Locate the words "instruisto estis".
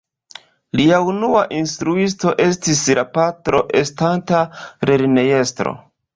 1.57-2.81